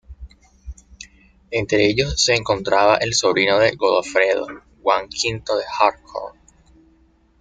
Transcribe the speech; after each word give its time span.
Entre 1.51 1.85
ellos 1.85 2.15
se 2.23 2.33
encontraba 2.33 2.95
el 2.95 3.13
sobrino 3.13 3.59
de 3.59 3.75
Godofredo, 3.75 4.47
Juan 4.81 5.03
V 5.05 5.43
de 5.59 5.63
Harcourt. 5.79 6.37